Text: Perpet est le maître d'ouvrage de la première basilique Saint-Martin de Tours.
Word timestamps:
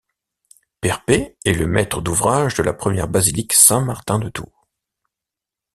Perpet 0.81 1.37
est 1.45 1.53
le 1.53 1.67
maître 1.67 2.01
d'ouvrage 2.01 2.55
de 2.55 2.63
la 2.63 2.73
première 2.73 3.07
basilique 3.07 3.53
Saint-Martin 3.53 4.17
de 4.17 4.29
Tours. 4.29 4.65